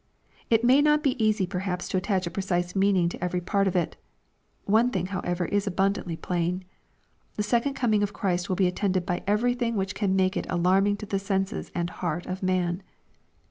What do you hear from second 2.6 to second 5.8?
meaning to every part of it. One thing however, is